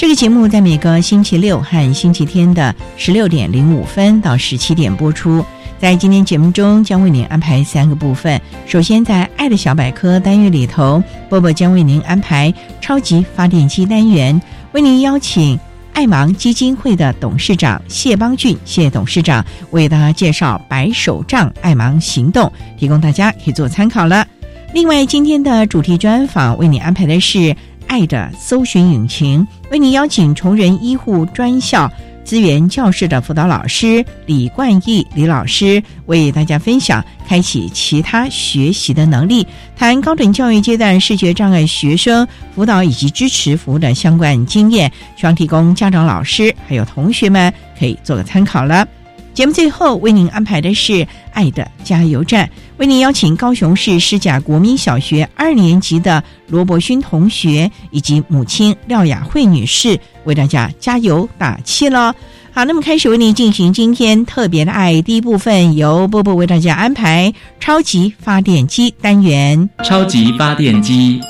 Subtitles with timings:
[0.00, 5.44] 这个节目在每个星期六和星期天的十六点零五分到十七点播出。
[5.78, 8.40] 在今天节目中，将为您安排三个部分。
[8.66, 14.40] 首先，在“爱的小百科”单元里头，波波将为您安排“超级发电机”单元，
[14.72, 15.60] 为您邀请
[15.92, 24.26] 爱芒基金会的董事长谢邦俊谢董事长为大家介绍“白手杖爱芒行动”，提供大家可以做参考了。
[24.72, 27.54] 另外，今天的主题专访为您安排的是。
[27.90, 31.90] 爱的搜寻引擎为您邀请崇仁医护专校
[32.24, 42.24] 资源教室的辅导老师李冠义李老师为大家分享开启其他学习的能力，谈高等教育阶段视觉障碍学生
[42.54, 48.86] 辅导以及支持服务的相关经验，希望提供家长、老师还有同学们可以做个参考了。
[49.34, 52.48] 节目最后为您安排的是爱的加油站。
[52.80, 62.14] 为您邀请高雄市师甲国民小学二年级的罗伯勋同学以及母亲廖雅慧女士为大家加油打气了。
[62.52, 67.30] 好，那么开始为您进行今天特别的爱第一部分，由波波为大家安排
[67.60, 69.68] 超级发电机单元。
[69.84, 71.20] 超级发电机，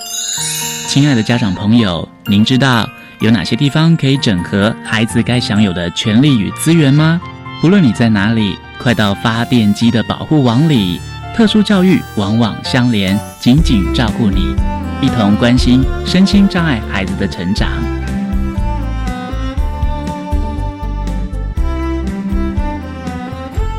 [0.86, 2.88] 亲爱的家长朋友，您知道
[3.18, 7.20] 有哪些地方可以整合孩子该享有的权利与资源吗？
[7.64, 11.00] 无论你在哪里，快到发电机的保护网里。
[11.34, 14.54] 特殊教育往往相连，紧紧照顾你，
[15.00, 17.70] 一同关心身心障碍孩子的成长。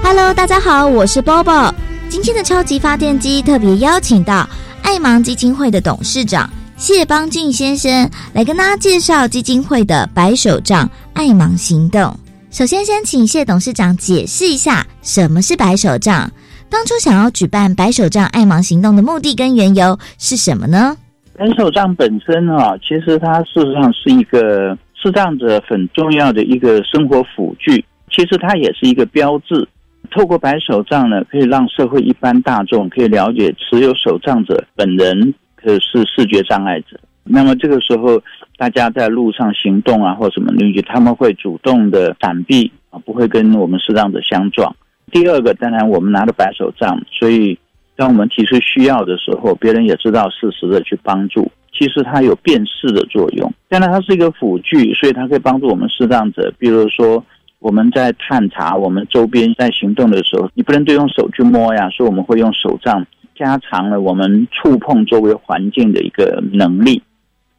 [0.02, 1.74] Hello，大家好，我是 Bobo。
[2.10, 4.48] 今天的超级发电机特别邀请到
[4.82, 12.18] 爱芒基金会的董事长谢邦俊先生来跟大家介绍基金会的白手杖爱芒行动。
[12.50, 16.30] 首先，先请谢董事长解释一下什么是白手杖。
[16.72, 20.96] 当初想要举办白手杖爱盲行动的目的跟缘由是什么呢？
[21.38, 29.68] 白手杖本身啊，其实它事实上是一个视障者很重要的一个生活辅具，其实它也是一个标志。
[30.12, 36.98] 透过白手杖呢，可以让社会一般大众可以了解持有手杖者本人可是视觉障碍者。
[37.26, 38.22] 那么这个时候，
[38.58, 44.74] 大家在路上行动啊，或什么东西，他们会主动的闪避啊，不会跟我们视障者相撞。
[45.12, 47.58] 第二个，当然我们拿着白手杖，所以
[47.96, 51.52] 当我们提出需要的时候，别人也知道适时的去帮助。
[51.74, 53.52] 其实它有辨识的作用。
[53.70, 56.54] 当然，它是一个辅具，所以它可以帮助我们适当者。
[56.60, 57.24] 比如说，
[57.60, 63.06] 我们在探查我们周边在行动的时候，你不能都用手去摸呀，所以我们会用手杖，
[63.36, 67.02] 加强了我们触碰周围环境的一个能力。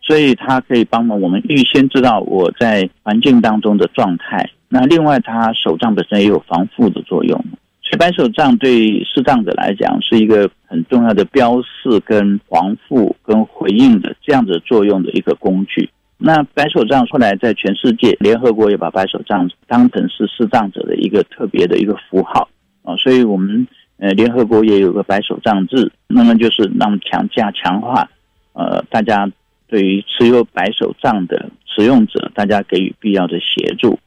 [0.00, 4.50] 所以它可以帮忙我们预先知道我在环境当中的状态。
[4.74, 7.38] 那另外，它手杖本身也有防护的作用，
[7.82, 15.90] 所以白手杖对视障者来讲是一个很重要的标示、跟防护、跟回应的这样子作用的一个工具。
[16.16, 22.48] 那白手杖后来在全世界，联合国也把白手杖当成是视障者的一个特别的一个符号
[22.82, 23.68] 啊，所以我们
[23.98, 28.08] 呃联合国也有个白手杖制，那么就是让强加强化
[28.54, 29.30] 呃大家
[29.68, 33.98] 对于持有白手杖的使用者，大家给予必要的协助。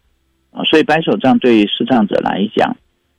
[0.55, 2.75] 啊，所以白手杖对于视障者来讲，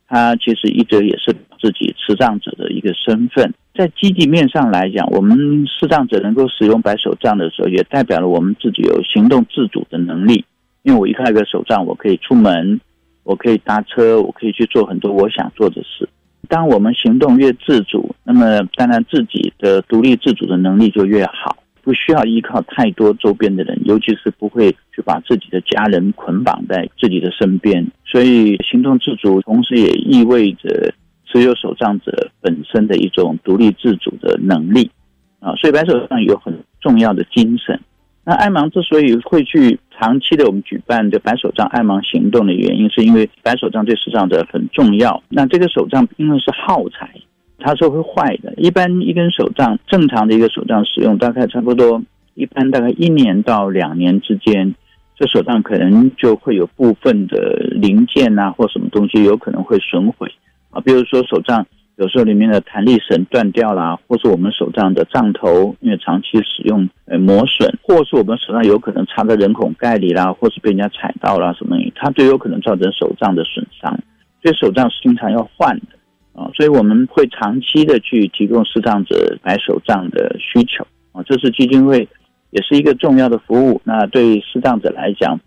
[0.09, 3.53] 它其实一直也是自己持杖者的一个身份。
[3.75, 5.37] 在积极面上来讲，我们
[5.67, 10.44] 视障者能够使用白手杖的时候，也代表了我们自己有行动自主的能力。
[10.83, 12.81] 因为我一开个手杖，我可以出门，
[13.25, 16.09] 我可以搭车，我可以去做很多我想做的事。
[16.49, 21.56] 当我们行动越自主，那么当然自己的独立自主的能力就越好，
[21.87, 27.87] 不需要依靠太多周边的人，尤其是不会去把自己的家人捆绑在自己的身边。
[28.05, 30.93] 所以行动自主，同时也意味着
[31.27, 34.91] 持有手杖者本身的一种独立自主的能力
[35.38, 35.55] 啊。
[35.55, 37.81] 所以白手杖有很重要的精神。
[38.25, 45.23] 那爱盲之所以会去长期的我们举办的白手杖爱盲行动的原因，是因为白手杖对视障者很重要。
[45.29, 47.09] 那这个手杖因为是耗材，
[47.58, 48.53] 它是会坏的。
[48.56, 52.03] 一般一根手杖正常的一个手杖使用大概差不多，
[52.35, 54.75] 一般大概一年到两年之间，
[55.17, 60.31] 这手杖可能就会有部分的零件啊或什么东西有可能会损毁
[60.70, 61.67] 啊，比如说手杖。
[61.99, 73.99] 有时候里面的弹力绳断掉了，或是我们手杖的杖头因为长期使用呃磨损，或是我们手上有可能插在人孔盖里啦，或是被人家踩到了什么，它都有可能造成手杖的损伤。
[74.43, 75.95] 所以手杖是经常要换的
[76.37, 82.06] 啊，所以我们会长期的去提供视障者买手杖的需求啊，这是基金会
[82.50, 83.81] 也是一个重要的服务。
[83.83, 85.41] 那对视障者来讲，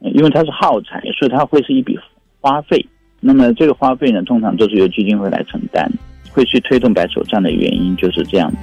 [0.00, 1.96] 因为它是耗材，所以它会是一笔
[2.40, 2.84] 花费。
[3.20, 5.88] 那么这个花费呢，通常都是由基金会来承担。
[6.34, 8.56] 会去推动白手杖的原因就是这样子。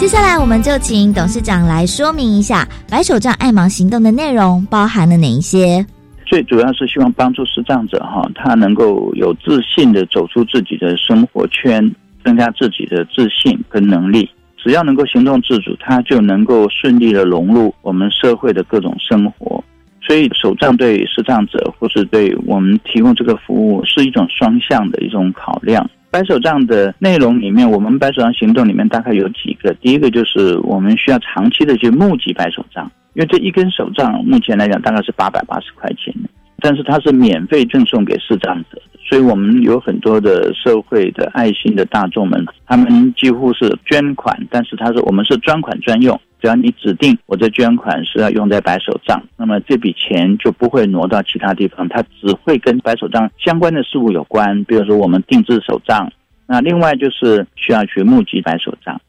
[0.00, 5.84] 接下来，我们就请董事长来说明一下白手杖爱盲行动的内容包含了哪一些。
[6.26, 11.90] 最主要是希望帮助视障者哈，他能够有自信的走出自己的生活圈，
[12.24, 14.28] 增加自己的自信跟能力。
[14.56, 19.62] 只要能够行动自主，他就能够顺利的融入我们社会的各种生活。
[20.02, 25.88] 所以手杖对视障者或是对我们提供这个服务是一种双向的一种考量。
[26.10, 29.74] 白手杖的内容里面，我们白手杖行动里面大概有几个。
[29.74, 36.14] 第一个就是我们需要长期的去募集白手杖，因为这一根手杖目前来讲大概是八百八十块钱，
[36.60, 38.80] 但是它是免费赠送给视障者。
[39.08, 56.12] 所以我们有很多的社会的爱心的大众们，他们几乎是捐款，但是他说我们是专款专用，只要你指定我的捐款是要用在白手杖，那么这笔钱就不会挪到其他地方，它只会跟白手杖相关的事物有关，比如说我们定制手杖，
[56.46, 59.00] 那另外就是需要去募集白手杖。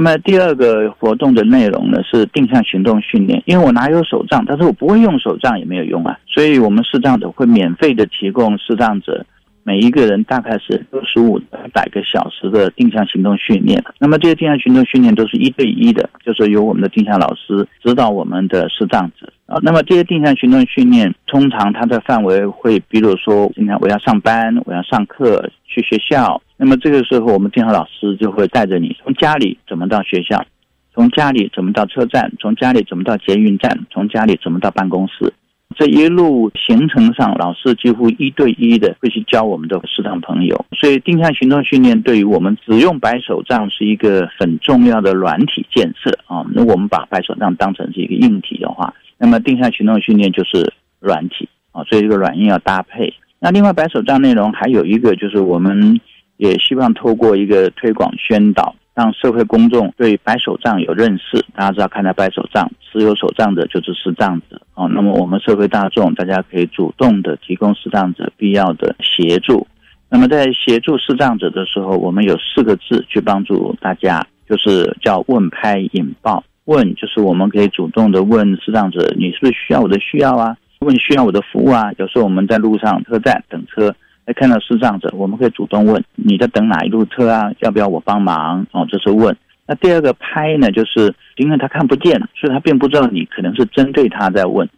[0.00, 9.26] 那么第二个活动的内容呢是定向行动训练，因为我哪有手杖，但是我不会用手杖也没有用啊，所以我们视障者会免费的提供视障者。
[9.64, 13.82] 每一个人大概是六十五到一百个小时的定向行动训练。
[13.98, 19.58] 那么这些定向行动训练都是一对一的，就是由我们的定向老师指导我们的视障者啊。
[19.62, 26.40] 那么这些定向行动训练，通常它的范围会，比如说今天我要上班，我要上课，去学校。
[26.60, 30.44] 那么这个时候，我们定向老师就会带着你从家里怎么到学校，
[30.92, 35.32] 从家里怎么到车站，从家里怎么到捷运站，从家里怎么到办公室。
[35.76, 46.44] 这一路行程上，老师几乎一对一的会去教我们的视障朋友，所以定向行动训练对于我们只用白手杖是一个很重要的软体建设啊。
[46.52, 53.12] 那我们把白手杖当成是一个硬体的话，那么定向行动训练就是软体啊，所以这个软硬要搭配。
[53.38, 56.00] 那另外白手杖内容还有一个就是我们
[56.38, 58.74] 也希望透过一个推广宣导。
[58.94, 64.88] 让社会公众对白手杖有认识，大家知道看到白手杖，持有手杖的就是视障者哦。
[64.88, 69.64] 那么我们社会大众，大家可以主动的提供视障者必要的协助。
[70.10, 76.42] 那么在协助视障者的时候，我们有四个字去帮助大家，就是叫问拍引爆。
[76.64, 80.56] 问就是我们可以主动的问视障者，你是不是需要我的需要啊？
[80.80, 81.92] 问需要我的服务啊？
[81.98, 83.94] 有时候我们在路上车站等车。
[84.32, 87.50] 看到视障者，我们可以主动问你在等哪一路车啊？
[87.60, 88.66] 要不要我帮忙？
[88.72, 89.36] 哦，这是问。
[89.66, 94.68] 那第二个拍呢，就是因为他看不见，所以他并不知道你可能是针对他在问，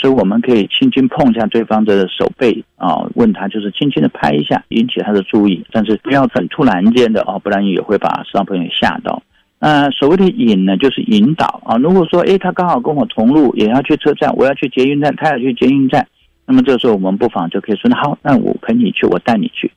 [0.00, 9.22] 所以我们可以轻轻碰一下对方的手背啊，问他就是轻轻的拍一下，引起他的注意，但是不要很突然间的哦，不然也会把视障朋友吓到。
[9.60, 11.76] 那所谓的引呢，就是引导啊。
[11.76, 16.06] 如果说诶，他刚好跟我同路，也要去车站，我要去捷运站，他要去捷运站。
[16.46, 19.70] 那么这时候，我们不妨就可以说：“那好，那我陪你去，我带你去。”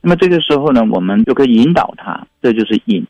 [0.00, 3.04] 那么这个时候呢，我们就可以引导他，这就是引。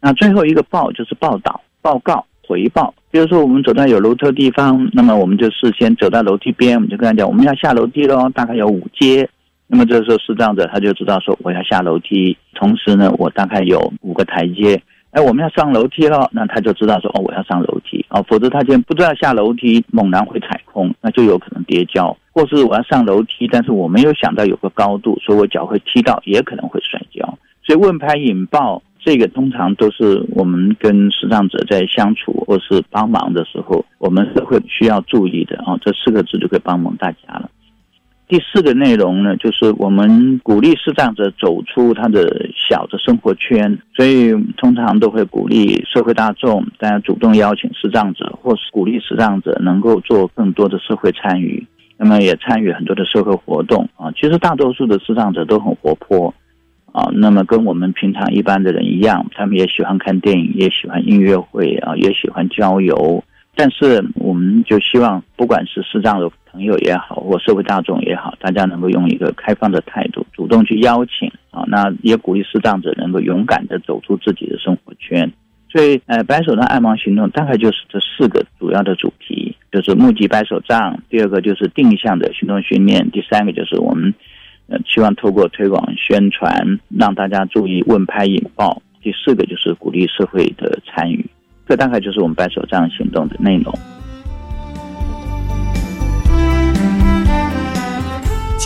[0.00, 2.94] 那最后一个报就是报道、报告、回报。
[3.10, 9.28] 比如说，我们走到有楼梯的地方，那么我们就事先走到楼梯边，我们就跟他讲：“我们要下楼梯喽，大概有五阶。”
[9.68, 14.80] 那么这时候，是这样子，他就知道说：“我要下楼梯，同时呢，我大概有五个台阶。”
[15.12, 27.38] 哎，我们要上楼梯了，那他就知道说：“哦，我要上楼梯啊，否则他今天不知道下楼梯，猛然会踩空，那就有可能跌跤。”或是我要上楼梯，但是我没有想到有个高度，所以我脚会踢到，也可能会摔跤。
[27.64, 35.78] 所以问拍引爆这个通常都是我们跟视障者在相处或是帮忙的时候，我们是会需要注意的啊。
[35.80, 37.48] 这四个字就可以帮忙大家了。
[38.28, 51.64] 第四个内容呢，就是我们鼓励视障者走出他的小的生活圈，所以通常都会鼓励社会大众，大家主动邀请视障者，或是鼓励视障者能够做更多的社会参与，
[51.96, 54.10] 那么也参与很多的社会活动啊。
[54.12, 56.34] 其实大多数的视障者都很活泼
[56.90, 63.22] 啊，那么跟我们平常一般的人一样，他们也喜欢看电影，也喜欢音乐会啊，也喜欢郊游。
[63.58, 75.30] 但是我们就希望，不管是视障的朋友也好，或社会大众也好，大家能够用一个开放的态度，主动去邀请啊，那也鼓励视障者能够勇敢的走出自己的生活圈。
[75.70, 84.14] 所以，呃，白手杖爱盲行动大概就是这四个主要的主题，就是募集白手杖，第二个就是定向的行动训练，第三个就是我们
[84.68, 91.22] 呃希望透过推广宣传，让大家注意问拍引爆，第四个就是鼓励社会的参与。
[91.68, 93.74] 这大概就是我们白手杖行动的内容。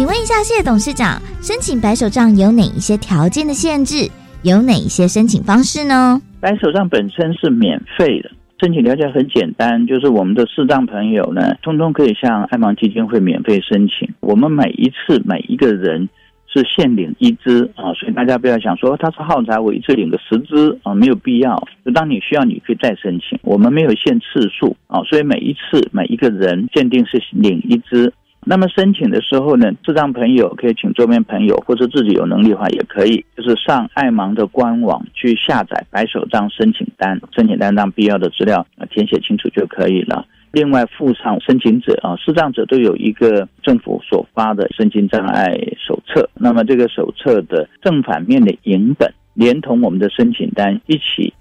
[0.00, 4.09] 请问一下，谢董事长，申请白手杖有哪一些条件的限制？
[4.42, 6.19] 有哪一些申请方式呢？
[6.40, 8.30] 白手杖本身是免费的，
[8.62, 14.09] 申请条件很简单，就是我们的视障朋友呢，通通可以向爱盲基金会免费申请。
[14.21, 16.09] 我们每一次每一个人。
[16.52, 21.57] 是限领一支啊，所以大家不要想说他是耗材，我一次领个十支啊，没有必要。
[21.85, 23.38] 就当你需要，你可以再申请。
[23.42, 28.12] 我们没有限次数啊，所以每一次每一个人限定是领一支。
[28.44, 40.26] 那么申请的时候呢，智障朋友可以请周边朋友，或者自己有能力的话也可以，就是上爱盲的官网去下载白手杖申请单，申请单上必要的资料填写清楚就可以了。
[40.52, 46.28] 另外附上申请者啊，视障者都有一个政府所发的身心障碍手册。
[46.35, 51.32] 那么这个手册的正反面的影本，连同我们的申请单一起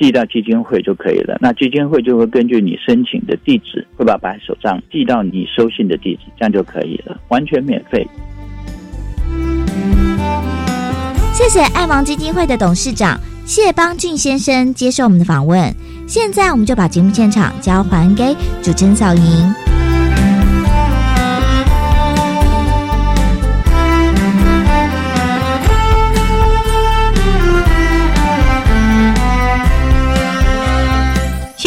[0.00, 1.36] 寄到基金会就可以了。
[1.42, 8.08] 那基金会就会根据你申请的地址，会把白手杖寄到你收信的地址，这样就可以了，完全免费。
[11.34, 15.72] 谢谢爱盲基金会的董事长谢邦俊先生接受我们的访问。
[16.06, 19.79] 现在我们就把节目现场交还给主持人小莹。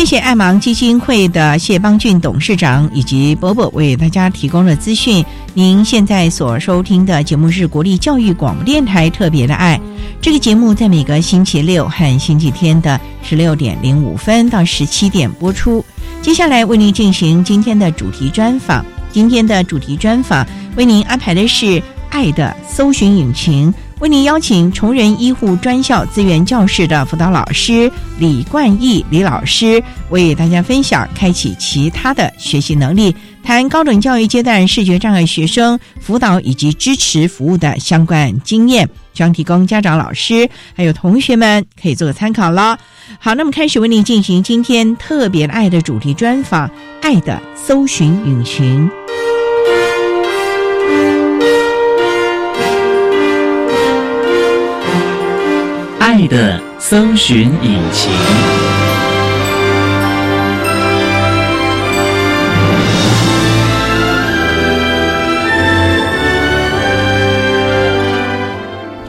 [0.03, 5.23] 谢谢爱芒基金会的谢邦俊董事长以及伯伯为大家提供了资讯。
[5.53, 9.79] 您现在所收听的节目是国立教育广播电台特别的爱。
[10.19, 15.81] 这个节目在每个星期六和星期天的十六点零五分到十七点播出。
[16.21, 18.85] 接下来为您进行今天的主题专访。
[19.09, 20.45] 今天的主题专访
[20.75, 21.65] 为您安排的是
[22.09, 33.15] 《爱的搜寻引擎》，为您邀请崇仁医护专校资源教室的辅导老师李冠义李老师为大家分享开启其他的学习能力。
[33.43, 42.77] 谈高等教育阶段视觉障碍学生辅导以及支持服务的相关经验，将提供家长、老师还有同学们可以做个参考了。
[43.19, 46.67] 好，那么开始为您进行今天特别爱的主题专访，
[47.01, 48.89] 《爱的搜寻引擎》。
[56.15, 58.11] 爱的搜寻引擎。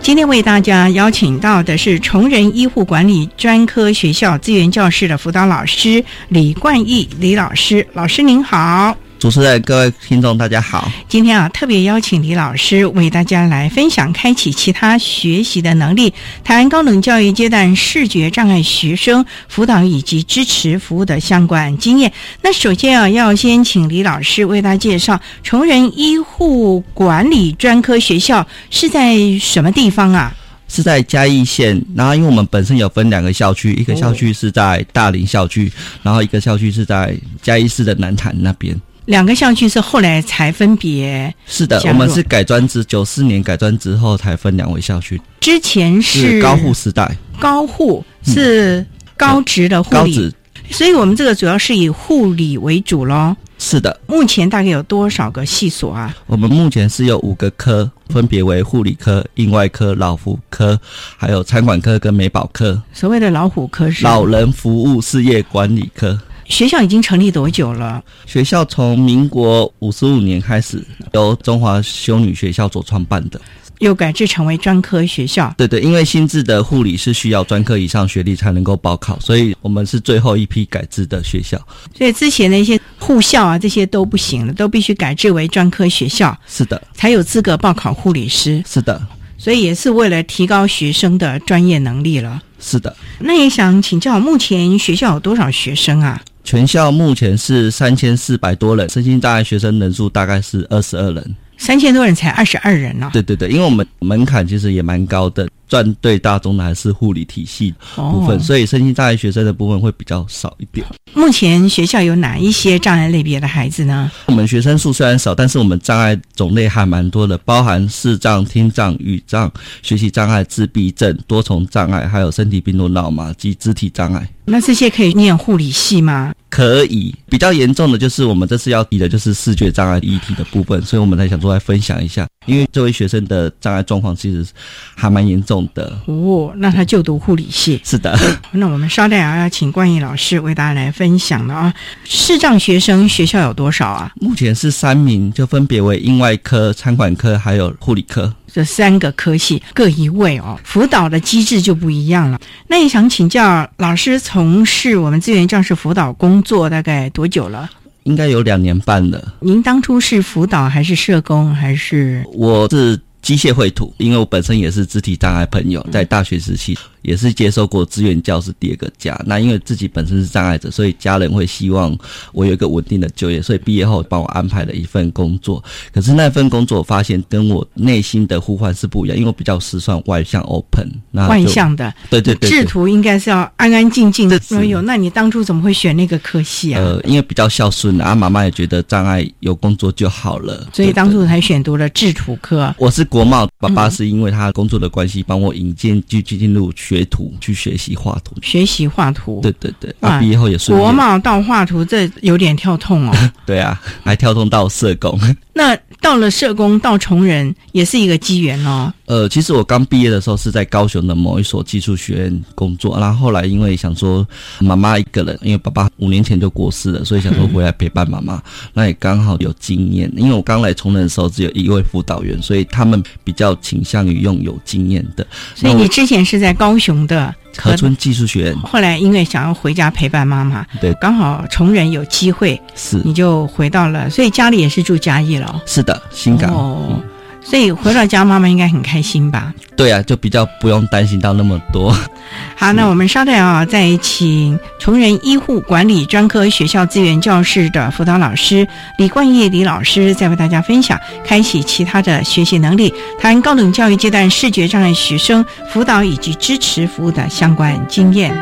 [0.01, 8.97] 今天为大家邀请到的是崇仁医护管理专科学校资源教室的辅导老师李冠义李老师，老师您好。
[9.25, 10.93] 主持人、各位听众，大家好。
[11.09, 16.13] 今天啊，特别邀请李老师为大家来分享开启其他学习的能力，
[16.45, 22.13] 谈高等教育阶段视觉障碍学生辅导以及支持服务的相关经验。
[22.43, 30.37] 那首先啊，要先请李老师为大家介绍崇仁医护管理专科学校是在什么地方啊？
[30.69, 31.83] 是在嘉义县。
[31.97, 38.79] 然后，因为我们本身有分两个校区，一个校区是在大林校区，然后一个校区是在嘉义市的南坛那边。
[39.07, 45.21] 两个校区是后来才分别是的，我们是改专之九四年改专之后才分两位校区。
[45.41, 48.85] 之前是高护时代，高护是
[49.17, 50.33] 高职的护理，
[50.71, 53.37] 所以我们这个主要是以护理为主喽。
[53.57, 56.15] 是的，目前大概有多少个系所啊？
[56.27, 60.79] 我们目前是有五个科，分别为护理科、应外科、老福科，
[61.17, 62.83] 还有餐馆科跟美保科。
[62.93, 66.19] 所谓的老虎科是老人服务事业管理科。
[66.47, 68.03] 学校已经成立多久了？
[68.27, 70.83] 学校从民国五十五年开始
[71.13, 73.41] 由中华修女学校所创办的。
[73.81, 75.53] 又改制成为专科学校。
[75.59, 81.59] 对对，因为新制的护理是需要专科以上学历才能够报考，所以我们是最后一批改制的学校。
[81.93, 88.63] 所以之前的一些护校啊，这些都不行了，都必须改制为专科学校，是的，才有资格报考护理师。
[88.65, 89.03] 是的，
[89.37, 92.41] 所以也是为了提高学生的专业能力了。
[92.61, 92.97] 是的。
[93.19, 96.23] 那也想请教，目前学校有多少学生啊？
[96.45, 101.37] 全校目前是三千四百多人，身心障碍学生人数大概是二十二人。
[101.57, 110.87] 三千多人才二十二人呢、对对对，因为我们门槛其实也蛮高的，赚对大中的还是护理体系部分，哦所以身心障碍学生的部分会比较少一点。
[111.15, 114.11] 目前学校有哪一些障碍类别的孩子呢？
[114.27, 119.51] 我们学生数虽然少，但是我们障碍种类还蛮多的，包含视障、听障、语障、
[119.83, 124.29] 学习障碍、自闭症、多重障碍，还有身体病、脑麻及肢体障碍。
[124.47, 126.35] 那这些可以念护理系吗？
[126.51, 134.47] 可以比较严重的就是我们这次要提的就是视觉障碍议题的部分，所以我们才想出来分享一下，因为这位学生的障碍状况其实
[134.95, 135.99] 还蛮严重的。
[136.07, 137.81] 哦，那他就读护理系。
[137.85, 138.19] 是的，
[138.53, 141.75] 那我们稍待啊，要请冠毅老师为大家来分享了啊。
[142.05, 144.11] 视障学生学校有多少啊？
[144.21, 148.35] 目前是三名，就分别为应外科、餐馆科还有护理科。
[148.53, 152.41] 这三个科系各一位哦，辅导的机制就不一样了。
[152.69, 157.69] 那也想请教老师，从事我们资源教师辅导工作大概多久了？
[158.05, 159.35] 应该有两年半了。
[159.41, 162.23] 您当初是辅导还是社工还是？
[162.35, 169.19] 我是机械绘图，因为我本身也是肢体障碍朋友，在大学时期也是接受过志愿教师第二个家。
[169.25, 171.97] 那因为自己本身是障碍者，所以家人会希望
[172.33, 175.63] 我有一个稳定的就业，所以毕业后帮我安排了一份工作。
[175.93, 182.51] 可是那份工作我发现跟我内心的呼唤是不一样，因为我比较时算、外向、open，那外，向的，对对对对。
[182.51, 184.41] 制图应该是要安安静静的。
[184.41, 186.81] 是哎呦，那你当初怎么会选那个科系啊？
[186.83, 192.75] 呃，因为比较孝顺啊，妈妈也觉得障碍有工作就好了，所以当初才选读了制图科。
[192.79, 198.37] 我是国贸，爸爸嗯是因为他工作的关系，帮我引荐去去进入学徒，去学习画图。
[198.43, 203.31] 学习画图，对对对，哇啊，毕业后也是国贸到画图，这有点跳痛哦。
[203.45, 205.19] 对啊，还跳痛到社工。
[205.53, 208.93] 那到了社工到崇仁，也是一个机缘哦。
[209.07, 214.27] 呃，其实我刚毕业的时候是在高雄的某一所技术学院工作，然后后来因为想说
[214.61, 218.43] 妈妈一个人，因为爸爸五年前就过世了，所以想说回来陪伴妈妈。
[218.75, 225.27] 那也刚好有经验，因为我刚来崇仁的时候只有一位辅导员，所以他们比较倾向于用有经验的。
[225.55, 235.61] 所以你之前是在高雄的河村技术学院，后来因为想要回家陪伴妈妈，对刚好崇仁有机会，是你就回到了，所以家里也是住嘉义了哦。
[235.67, 236.53] 是的，新港。
[236.53, 237.01] 哦，
[237.45, 239.53] 所以回到家，妈妈应该很开心吧？
[239.77, 241.95] 对啊，就比较不用担心到那么多。
[242.57, 248.67] 好，那我们稍待啊，再请崇仁医护管理专科学校资源教室的辅导老师
[248.99, 258.35] 李冠业李老师，再为大家分享开启其他的学习能力，谈高等教育阶段视觉障碍学生辅导以及支持服务的相关经验。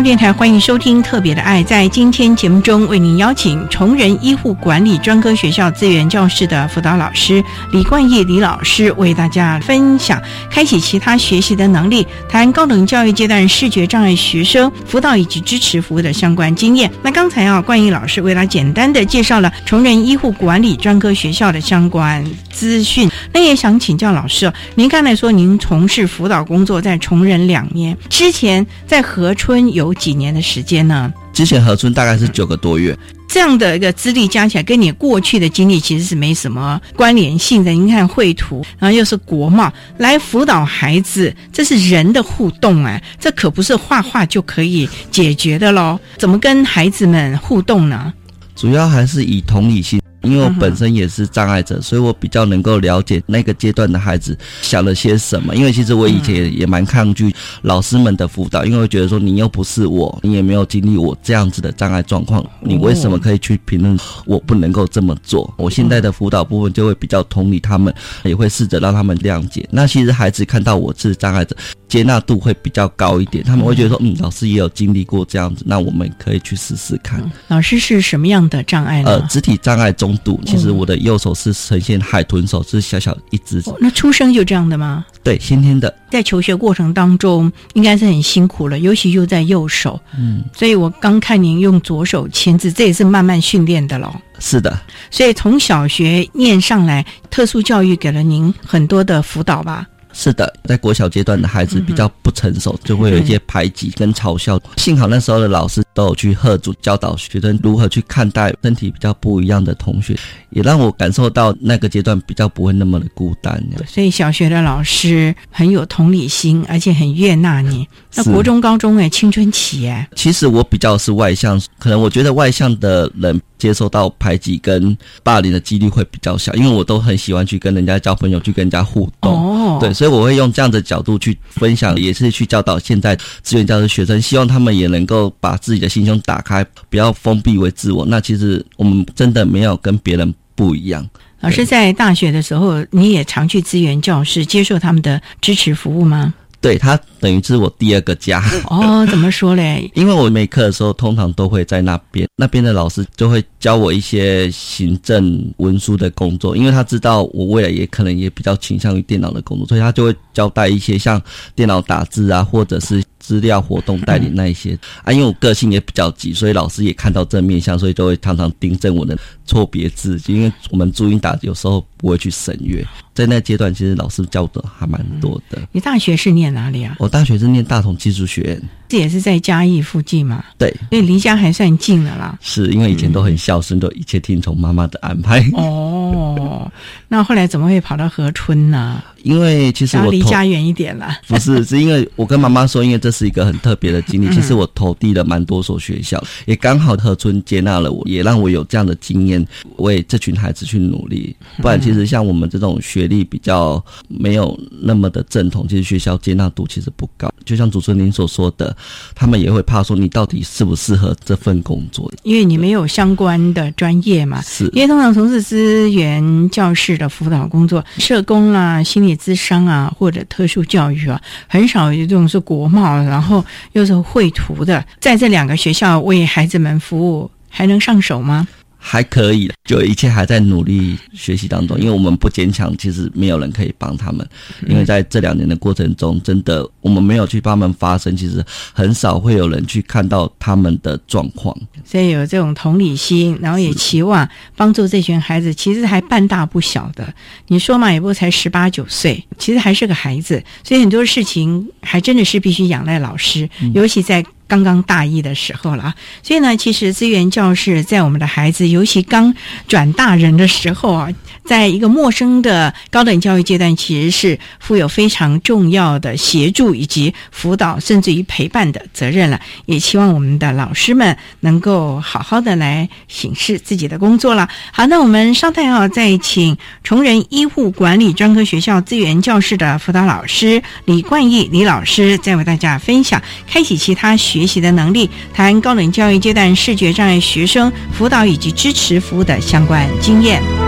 [0.00, 1.60] 电台欢迎收听《特别的爱》。
[1.66, 16.88] 在今天节目中，为您邀请崇仁医护管理专科学校资源教室的辅导老师李冠业李老师，为大家分享开启其他学习的能力，谈高等教育阶段视觉障碍学生辅导以及支持服务的相关经验。
[17.02, 23.10] 那刚才啊，冠业老师为他简单的介绍了崇仁医护管理专科学校的相关资讯。
[23.32, 31.12] 那也想请教老师，您刚才说您从事辅导工作在崇仁两年，之前在和春有几年的时间呢？
[31.32, 32.98] 之前何村大概是九个多月，
[33.28, 37.70] 这样的一个资历加起来，跟你过去的经历其实是没什么关联性的。
[37.70, 45.98] 你看绘图，然后又是国贸来辅导孩子，这是人的互动啊，这可不是画画就可以解决的喽。
[46.16, 48.12] 怎么跟孩子们互动呢？
[48.56, 50.00] 主要还是以同理心。
[50.22, 55.54] 因为我本身也是障碍者，所以我比较能够了解那个阶段的孩子想了些什么。
[55.54, 65.54] 因为其实我以前也蛮抗拒老师们的辅导，因为我觉得说你又不是我，你也没有经历我这样子的障碍状况，你为什么可以去评论我不能够这么做？
[65.56, 69.68] 我现在的辅导部分就会比较同理他们，也会试着让他们谅解。
[69.70, 77.22] 那其实孩子看到我是障碍者，接纳度会比较高一点，他们会觉得说，嗯，老师也有经历过这样子，那我们可以去试试看。
[77.46, 79.10] 老师是什么样的障碍呢？
[79.10, 80.07] 呃，肢体障碍中。
[80.18, 83.62] 度其实我的右手是呈现海豚手，是小小一只。
[83.80, 85.04] 那出生就这样的吗？
[85.22, 85.94] 对，先天的。
[86.10, 90.00] 在求学过程当中，应该是很辛苦了，尤其又在右手。
[90.16, 94.14] 嗯，所以我刚看您用左手签字，这也是慢慢训练的喽。
[94.38, 94.78] 是的。
[95.10, 99.86] 所以从小学念上来，特殊教育给了您很多的辅导吧。
[100.18, 104.60] 是的，在国小阶段的孩子比较不成熟，就会有一些排挤跟嘲笑。
[104.76, 110.18] 幸好那时候的老师都有去喝阻教导学生如何去看待身体比较不一样的同学，
[110.50, 113.62] 也让我感受到那个阶段比较不会那么的孤单。
[113.86, 117.86] 所以小学的老师很有同理心，而且很悦纳你。
[118.16, 123.40] 那国中、高中哎，青春期哎，其实我比较是外向，可能我觉得外向的人。
[123.58, 129.32] 接受到排挤跟霸凌的几率会比较小，因为我都很喜欢去跟人家交朋友，去跟人家互动。
[129.32, 138.06] 哦，对，所以我会用这样的角度去分享，也是去教导现在资源教师学生，希望他们也能够把自己的心胸打开，不要封闭为自我。
[138.06, 141.06] 那其实我们真的没有跟别人不一样。
[141.40, 146.34] 老师在大学的时候，你也常去资源教室接受他们的支持服务吗？
[146.60, 149.90] 对他等于是我第二个家 哦，怎么说嘞？
[149.94, 161.20] 因为我没课的时候，通常都会在那边，那边的老师就会教我一些行政文书的工作，因为他知道我未来也可能也比较倾向于电脑的工作，所以他就会交代一些像
[161.54, 163.02] 电脑打字啊，或者是。
[163.28, 164.72] 资料活动带领那一些
[165.04, 169.14] 啊，因为我个性也比较急，所以老师也看到正面相，所以就会常常订正我的
[169.44, 170.18] 错别字。
[170.28, 175.60] 因为我们注音打有时候不会去审阅，在那阶段其实老师教的还蛮多的。
[175.72, 176.96] 你大学是念哪里啊？
[176.98, 178.62] 我大学是念大同技术学院。
[178.88, 180.42] 这也是在嘉义附近嘛？
[180.56, 182.38] 对，所以离家还算近了啦。
[182.40, 185.46] 是因为以前都很孝顺，都一切听从妈妈的安排。
[185.52, 186.70] 哦，
[187.06, 189.02] 那后来怎么会跑到河村呢？
[189.24, 191.18] 因为其实我离家远一点了。
[191.26, 194.32] 不是，是因为我跟妈妈说，因为这是一个很特别的经历。
[194.32, 199.44] 其实我投递了蛮多所学校，也刚好河村接纳了我，也让我有这样的经验，
[199.76, 201.36] 为这群孩子去努力。
[201.58, 207.28] 不然，其实像我们这种学历比较没有那么的正统，其实学校接纳度其实不高。
[207.44, 208.74] 就像主持人您所说的。
[209.14, 214.40] 他们也会怕说你到底适不适合这份工作，因为你没有相关的专业嘛。
[214.42, 228.46] 是，因为通常从事资源教室的辅导工作，社工啦、心理咨商啊，或者特殊教育啊，很少有这种是国贸，然后又是绘图的，在这两个学校为孩子们服务，还能上手吗？
[228.80, 231.78] 还可以，就一切还在努力学习当中。
[231.78, 234.26] 因为我们不坚强，其实没有人可以帮他们。
[234.68, 241.54] 因为在这两年的过程中，真的我们没有去帮他们发声，其实很少会有人去看到他们的状况。
[241.84, 247.12] 所以有这种同理心，然后也期望帮助这群孩子，其实还半大不小的。
[247.48, 254.24] 你说嘛，也不才十八九岁，其实还是个孩子，所以很多事情还真的是必须仰赖老师，尤其在。
[254.48, 259.32] 刚刚大一的时候了啊，所以呢，其实资源教室在我们的孩子，尤其刚
[259.68, 261.08] 转大人的时候啊，
[261.44, 269.38] 在一个陌生的高等教育阶段，其实是负有非常重要的协助以及辅导，甚至于陪伴的责任了。
[269.66, 274.48] 也希望我们的老师们能够好好的来行事自己的工作了。
[274.72, 284.37] 好，那我们稍待啊，再请崇仁医护管理专科学校资源教室的辅导老师李冠义李老师，再为大家分享开启其他学。
[284.38, 290.67] 学习的能力，谈高等教育阶段视觉障碍学生辅导以及支持服务的相关经验。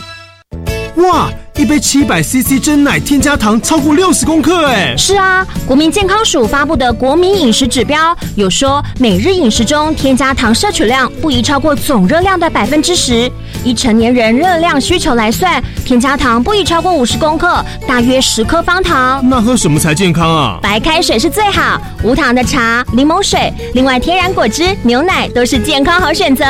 [0.97, 1.31] 哇！
[1.57, 13.31] 一杯七百 CC 真奶添加糖超过六十公克，哎，是啊，国民健康署发布的国民饮食指标有说，每日饮食中添加糖摄取量不宜超过总热量的百分之十。
[13.63, 19.21] 以成年人热量需求来算，添加糖不宜超过五十公克，大约十颗方糖。
[19.29, 20.57] 那喝什么才健康啊？
[20.63, 26.43] 白开水是最好，无糖的茶、柠檬水，另外天然果汁、牛奶都是健康好选择。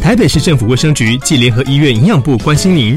[0.00, 2.96] 台北市政府卫生局暨联合医院营养部关心您。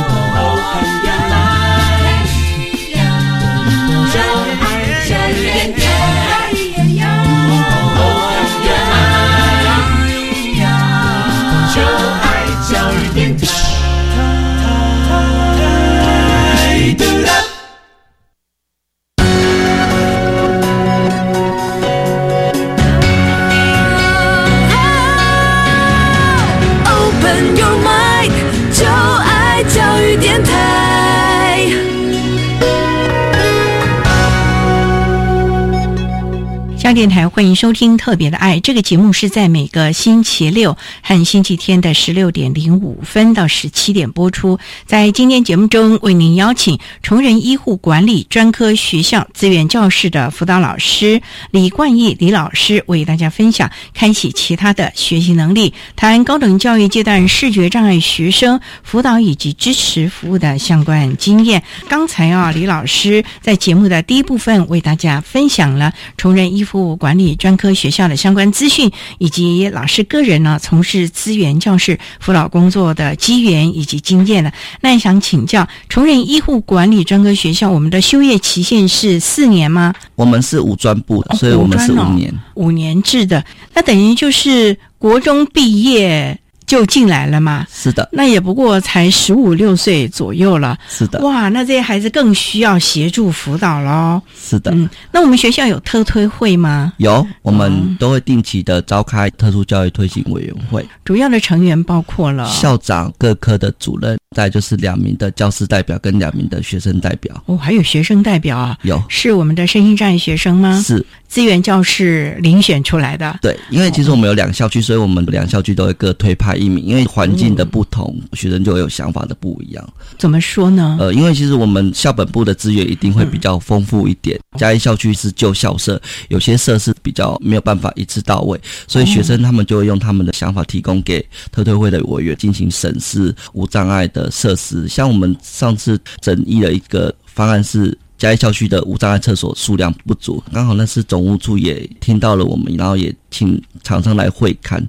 [36.93, 44.59] 电台欢迎收听《特别的爱》这个节目，是在每个星期六和星期天的十六点零五分到十七点播出。
[44.85, 61.63] 在今天节目中，为您邀请崇仁医护管理专科学校资源教室的辅导老师李冠义李老师，为大家分享开启其他的学习能力，谈高等教育阶段视觉障碍学生辅导以及支持服务的相关经验。
[61.87, 66.80] 刚才啊，李老师在节目的第一部分为大家分享了崇仁医护。
[66.95, 74.51] 管理专科学校的相关资讯，以及老师个人呢从事资源教室辅导工作的机缘以及经验呢？
[74.81, 79.93] 那想请教，崇仁医护管理专科学校，我们的修业期限是四年吗？
[80.15, 83.43] 我们是五专部的，所以我们是五年，五年制的。
[83.73, 86.37] 那等于就是国中毕业。
[86.71, 87.67] 就进来了嘛？
[87.69, 90.77] 是的，那也不过才十五六岁左右了。
[90.87, 94.21] 是的，哇，那这些孩子更需要协助辅导喽。
[94.33, 96.93] 是的，嗯，那我们学校有特推会吗？
[96.95, 107.43] 有，我们都会定期的召开特殊教育推行委员会，主要的成员包括了校长、各科的主任，再就是两名的教师代表跟两名的学生代表。
[107.47, 108.77] 哦，还有学生代表啊？
[108.83, 110.81] 有，是我们的身心障碍学生吗？
[110.81, 111.05] 是。
[111.31, 119.93] 资源教室遴选出来的，对，因为其实我们有两个校区，所以我们两校区都会各推派一名，因为环境的不同，学生就有想法的不一样。
[120.17, 120.97] 怎么说呢？
[120.99, 134.85] 呃，因为其实我们校本部的资源一定会比较丰富一点，嘉义校区是旧校舍，有些设施比较没有办法一次到位，所以学生他们就会用他们的想法提供给特推会的委员进行审视无障碍的设施。
[134.85, 137.97] 像我们上次整议的一个方案是。
[138.21, 144.79] 嘉义校区的无障碍厕所数量不足，刚好那次总务处也听到了我们，然后也请厂商来会看，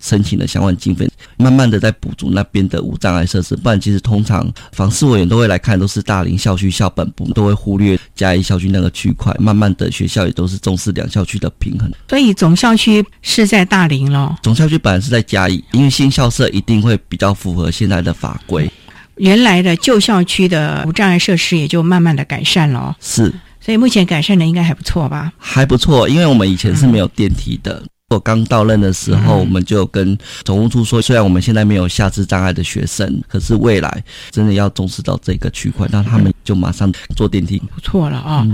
[0.00, 3.54] 申请了相关经费，慢慢的在补足那边的无障碍设施。
[3.54, 9.32] 不然其实通常访视委员都会来看，都是大林校区校本部都会忽略嘉义校区那个区块。
[9.38, 11.88] 慢慢的学校也都是重视两校区的平衡。
[12.08, 14.36] 所以总校区是在大林咯。
[14.42, 18.68] 总校区本来是在嘉义，因为新校舍一定会比较符合现在的法规。
[19.16, 25.32] 原来的旧校区的无障碍设施也就慢慢的改善了，是，所以目前改善的应该还不错吧？
[25.38, 27.82] 还不错，因为我们以前是没有电梯的。
[28.08, 37.62] 我刚到任的时候，我们就跟总务处说，虽然我们现在没有下肢障碍的学生，可是未来真的要重视到这个区块，那他们就马上坐电梯。
[37.72, 38.44] 不错了啊，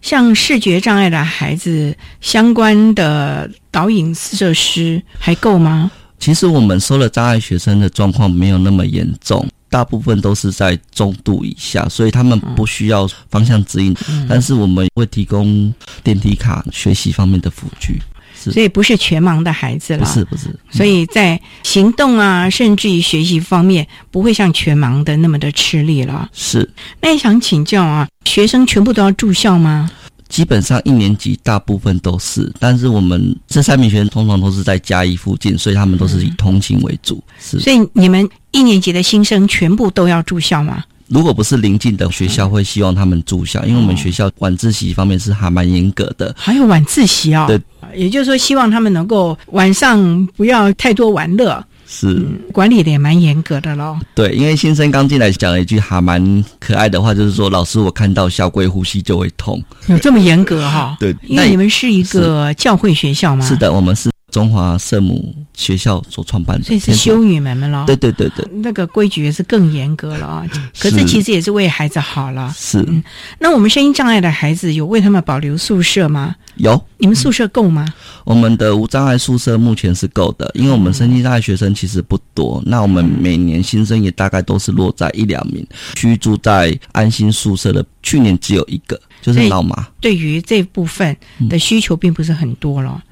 [0.00, 5.90] 像视觉障碍的孩子，相关的导引设施还够吗？
[6.22, 13.92] 其实我们收了障碍学生的状况没有那么严重，大部分都是在中度以下，所以他们不需要方向指引，
[14.28, 18.00] 但是我们会提供电梯卡、学习方面的辅具。
[18.36, 26.30] 所以不是全盲的孩子了，不是不是，所以在行动啊，甚至于学习方面，不会像全盲的那么的吃力了。
[26.32, 26.68] 是。
[27.00, 29.90] 那也想请教啊，学生全部都要住校吗？
[30.32, 37.22] 基本上一年级大部分都是，但是我们这三名学生通常都是在嘉义附近，所以他们都是以通勤为主。
[37.38, 37.60] 是。
[37.60, 40.82] 所以你们一年级的新生全部都要住校吗？
[41.08, 46.34] 如果不是临近的学校，会希望他们住校，因为我们学校晚自习方面是还蛮严格的。
[46.38, 47.46] 还有晚自习啊？
[47.46, 47.60] 对，
[47.94, 53.98] 也就是说，希望他们能够晚上不要太多玩乐，是管理的也蛮严格的喽。
[54.14, 60.96] 对，因为新生刚进来讲了一句还蛮可爱的话，就是说：“老师，我看到校规呼吸就会痛。”有这么严格哈？
[60.98, 63.44] 对，因为你们是一个教会学校吗？
[63.46, 64.10] 是的，我们是。
[64.32, 67.84] 中华圣母学校所创办的，所以是修女们们了。
[67.86, 70.48] 对对对对，那个规矩也是更严格了啊。
[70.78, 72.52] 可是其实也是为孩子好了。
[72.56, 72.82] 是。
[72.88, 73.04] 嗯，
[73.38, 76.34] 那我们声音障碍的孩子有为他们保留宿舍吗？
[76.56, 76.82] 有。
[76.96, 77.86] 你们宿舍够吗？
[78.24, 82.62] 我们的无障碍宿舍目前是够的，因为我们身心障碍学生其实不多。
[82.64, 85.66] 那我们每年新生也大概都是落在一两名。
[85.94, 89.86] 居住在安心宿舍的，去年只有一个，就是老马。
[90.00, 91.14] 对于这部分
[91.50, 92.98] 的需求并不是很多了。
[93.04, 93.11] 对。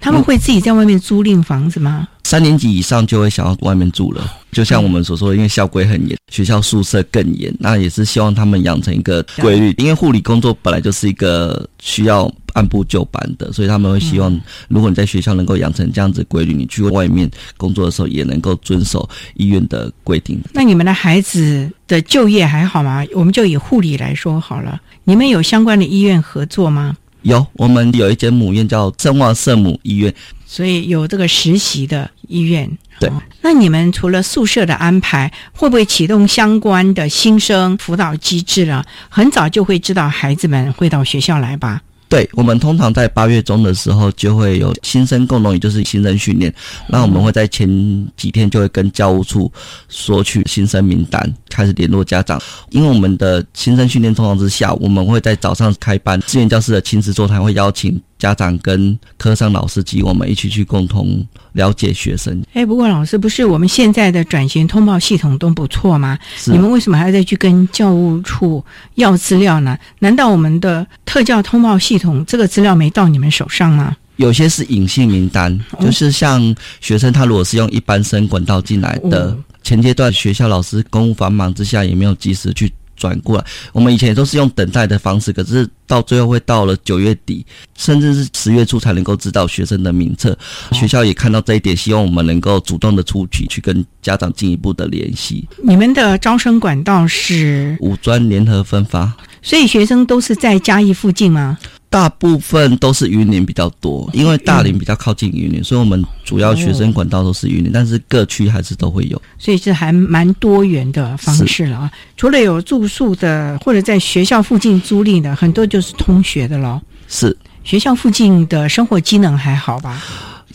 [0.00, 2.08] 他们会自己在外面租赁房子吗？
[2.24, 4.22] 三年级以上就会想要外面住了。
[4.52, 9.74] 就像我们所说，因为校规很严，学校宿舍更严，那也是希望他们养成一个规律。
[9.78, 20.38] 因为护理工作本来就是一个需要按部就班的，所以他们会希望，如果你在学校能够养成这样子规律，你去外面工作的时候也能够遵守医院的规定。
[20.52, 23.04] 那你们的孩子的就业还好吗？
[23.14, 26.94] 我们就以护理来说好了，你们有相关的医院合作吗？
[27.28, 30.12] 有，我们有一间母院叫正旺圣母医院，
[30.46, 32.70] 所以有这个实习的医院。
[32.98, 33.08] 对，
[33.42, 38.84] 那你们除了宿舍的安排，会不会启动相关的新生辅导机制了？
[39.08, 41.82] 很早就会知道孩子们会到学校来吧？
[42.08, 46.52] 对，我们通常在八月中的时候就会有新生共同，也就是新生训练。
[46.88, 47.68] 那我们会在前
[48.16, 49.52] 几天就会跟教务处
[49.88, 52.40] 索取新生名单，开始联络家长。
[52.70, 58.00] 因为我们的新生训练通常之下午，我们会在早上开班，志愿教师的亲子座谈会邀请。
[58.18, 62.42] 家长跟科上老师及我们一起去共同了解学生。
[62.52, 66.18] 哎，不过老师不是我们现在的转型通报系统都不错吗？
[66.46, 68.64] 你们为什么还要再去跟教务处
[68.96, 69.78] 要资料呢？
[70.00, 73.96] 难道我们的特教通报系统这个资料没到你们手上吗？
[74.16, 76.42] 有些是隐性名单，就是像
[76.80, 82.72] 学生他如果是用一般生管道进来的，前阶段学校老师公务繁忙之下也没有及时去。
[82.98, 90.36] 转过来，我们以前都是用等待的方式，可是到最后会到了九月底，甚至是十月初才能够知道学生的名册。
[90.72, 95.48] 学校也看到这一点，希望我们能够主动的出去，去跟家长进一步的联系。
[95.62, 101.56] 你们的招生管道是五专联合分发，所以学生都是在嘉义附近吗？
[101.90, 111.90] 大部分都是云林比较多，因为大林比较靠近云林，所以我们主要学生管道都是云林，但是各区还是都会有，所以是还蛮多元的方式了啊。
[112.16, 116.80] 除了有住宿的或者在学校附近租赁的，很多就是通学的咯。
[117.08, 120.02] 是学校附近的生活机能还好吧？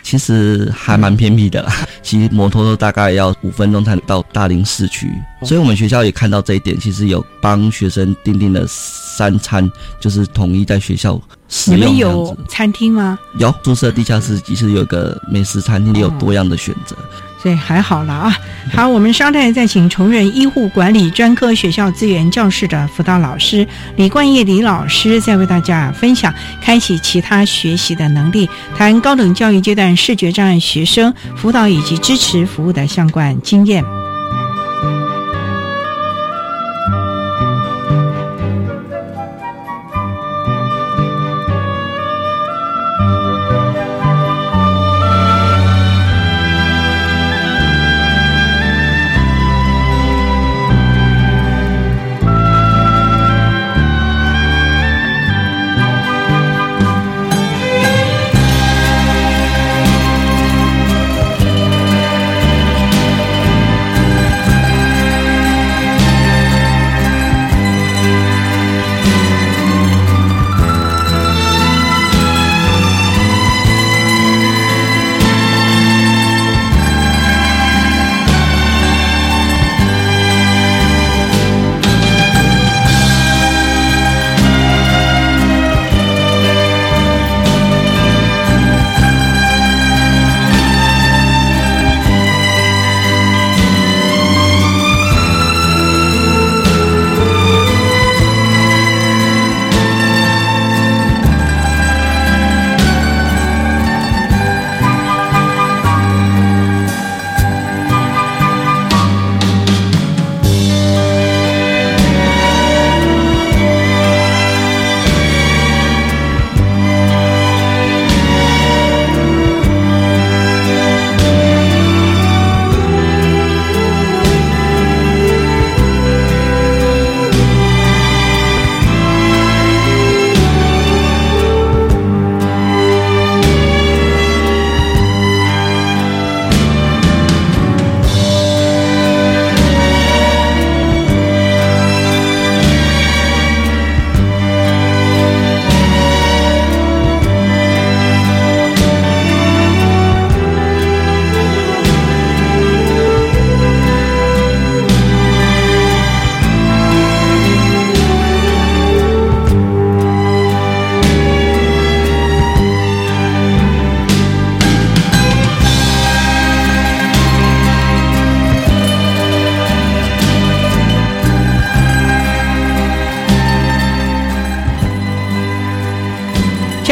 [0.04, 1.68] 其实还蛮偏僻的，
[2.04, 5.10] 骑摩托车大概要五分钟才能到大林市区，
[5.44, 9.68] 所以我们学校也看到这一点，其实有帮学生订定了三餐，
[10.00, 11.80] 就是统一在学校使用。
[11.80, 13.18] 你们有餐厅吗？
[13.40, 16.96] 有，宿舍地下室其实有个美食餐厅，也有多样的选择。
[17.44, 18.34] 对还好了啊。
[18.74, 33.84] 好，我们稍待再请重仁医护管理专科学校资源教室的辅导老师李冠业李老师，再为大家分享开启其他学习的能力，谈高等教育阶段视觉障碍学生辅导以及支持服务的相关经验。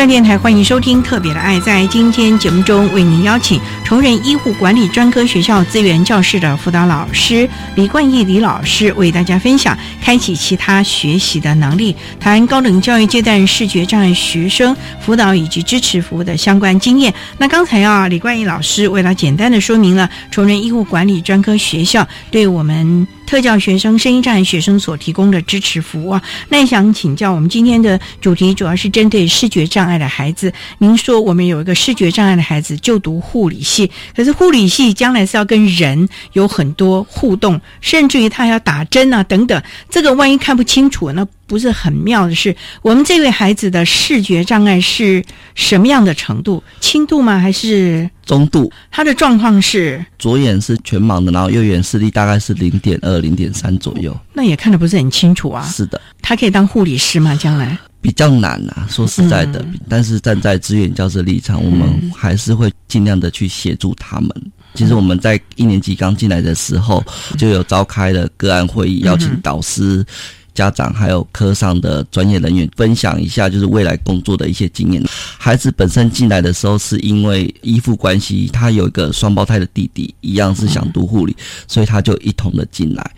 [0.08, 1.58] 电台欢迎收听《特别的爱》。
[1.62, 17.14] 在今天节目中，为您邀请崇仁医护管理专科学校资源教室的辅导老师李冠义李老师，为大家分享开启其他学习的能力，谈高等教育阶段视觉障碍学生辅导以及支持服务的相关经验。
[17.38, 23.06] 那刚才啊，李冠义老师为了简单的说明了崇仁医护管理专科学校对我们。
[23.28, 30.52] 特教学生、声音障碍学生所提供的支持服务啊，那想请教我们今天的主题主要是针对视觉障碍的孩子。
[30.80, 33.81] 您说我们有一个视觉障碍的孩子就读护理系，
[34.16, 45.24] 可是护理系将来是要跟人有很多互动，甚至于他要打针啊等等，这个万一看不清楚，那不是很妙的是，我们这位孩子的视觉障碍是
[45.54, 46.64] 什么样的程度？
[46.80, 47.38] 轻度吗？
[47.38, 48.72] 还是中度？
[48.90, 54.18] 他的状况是左眼是全盲的，然后右眼视力大概是零点二、零点三左右。
[54.34, 55.64] 那也看得不是很清楚啊。
[55.66, 57.36] 是的，他可以当护理师吗？
[57.36, 59.64] 将来比较难啊，说实在的。
[59.88, 64.30] 但是站在资源教师立场，我们还是会尽量的去协助他们。
[64.74, 67.04] 其实我们在一年级刚进来的时候，
[67.38, 70.06] 就有召开了个案会议，邀请导师。
[70.54, 75.02] 家长还有科上的专业人员分享一下，就是未来工作的一些经验。
[75.38, 81.34] 孩子本身进来的时候，是因为依附关系，他有一个双胞胎的弟弟，一样是想读护理，
[81.70, 83.12] 所以他就一同的进来。